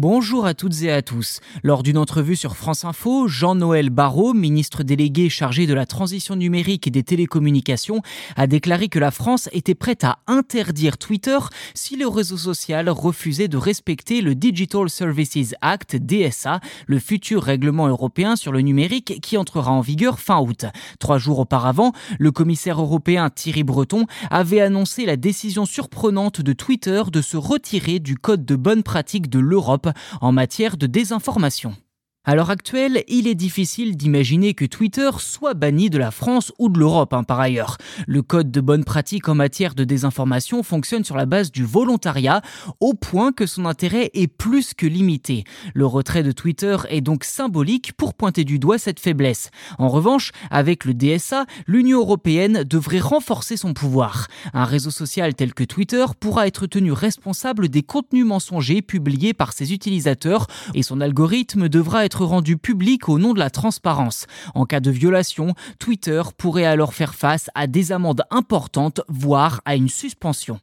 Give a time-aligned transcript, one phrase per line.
[0.00, 1.40] Bonjour à toutes et à tous.
[1.64, 6.86] Lors d'une entrevue sur France Info, Jean-Noël Barrot, ministre délégué chargé de la transition numérique
[6.86, 8.00] et des télécommunications,
[8.36, 11.38] a déclaré que la France était prête à interdire Twitter
[11.74, 17.88] si le réseau social refusait de respecter le Digital Services Act DSA, le futur règlement
[17.88, 20.66] européen sur le numérique qui entrera en vigueur fin août.
[21.00, 21.90] Trois jours auparavant,
[22.20, 27.98] le commissaire européen Thierry Breton avait annoncé la décision surprenante de Twitter de se retirer
[27.98, 29.87] du code de bonne pratique de l'Europe
[30.20, 31.74] en matière de désinformation.
[32.28, 36.68] À l'heure actuelle, il est difficile d'imaginer que Twitter soit banni de la France ou
[36.68, 37.78] de l'Europe hein, par ailleurs.
[38.06, 42.42] Le code de bonne pratique en matière de désinformation fonctionne sur la base du volontariat
[42.80, 45.44] au point que son intérêt est plus que limité.
[45.72, 49.48] Le retrait de Twitter est donc symbolique pour pointer du doigt cette faiblesse.
[49.78, 54.26] En revanche, avec le DSA, l'Union européenne devrait renforcer son pouvoir.
[54.52, 59.54] Un réseau social tel que Twitter pourra être tenu responsable des contenus mensongers publiés par
[59.54, 64.26] ses utilisateurs et son algorithme devra être rendu public au nom de la transparence.
[64.54, 69.76] En cas de violation, Twitter pourrait alors faire face à des amendes importantes, voire à
[69.76, 70.60] une suspension.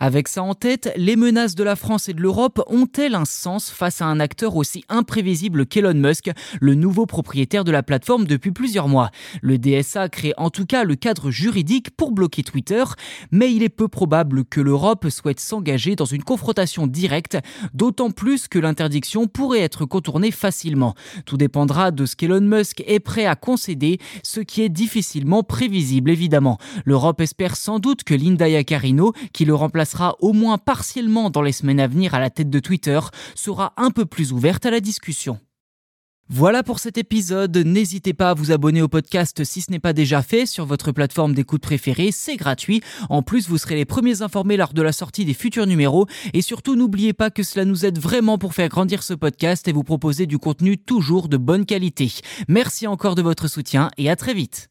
[0.00, 3.68] Avec ça en tête, les menaces de la France et de l'Europe ont-elles un sens
[3.68, 8.52] face à un acteur aussi imprévisible qu'Elon Musk, le nouveau propriétaire de la plateforme depuis
[8.52, 9.10] plusieurs mois?
[9.42, 12.84] Le DSA crée en tout cas le cadre juridique pour bloquer Twitter,
[13.32, 17.36] mais il est peu probable que l'Europe souhaite s'engager dans une confrontation directe,
[17.74, 20.94] d'autant plus que l'interdiction pourrait être contournée facilement.
[21.26, 26.10] Tout dépendra de ce qu'Elon Musk est prêt à concéder, ce qui est difficilement prévisible
[26.12, 26.58] évidemment.
[26.84, 29.87] L'Europe espère sans doute que Linda Yaccarino, qui le remplace
[30.20, 33.00] au moins partiellement dans les semaines à venir à la tête de Twitter,
[33.34, 35.38] sera un peu plus ouverte à la discussion.
[36.30, 37.56] Voilà pour cet épisode.
[37.56, 40.92] N'hésitez pas à vous abonner au podcast si ce n'est pas déjà fait sur votre
[40.92, 42.10] plateforme d'écoute préférée.
[42.12, 42.82] C'est gratuit.
[43.08, 46.06] En plus, vous serez les premiers informés lors de la sortie des futurs numéros.
[46.34, 49.72] Et surtout, n'oubliez pas que cela nous aide vraiment pour faire grandir ce podcast et
[49.72, 52.12] vous proposer du contenu toujours de bonne qualité.
[52.46, 54.68] Merci encore de votre soutien et à très vite.